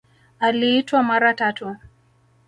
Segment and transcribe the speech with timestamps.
[0.39, 1.75] Aliitwa mara tatu